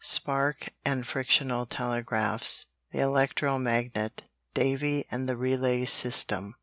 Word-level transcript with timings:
Spark 0.03 0.69
and 0.83 1.05
Frictional 1.05 1.67
Telegraphs 1.67 2.65
The 2.91 3.01
Electro 3.01 3.59
magnet 3.59 4.23
Davy 4.55 5.05
and 5.11 5.29
the 5.29 5.37
Relay 5.37 5.85
System. 5.85 6.55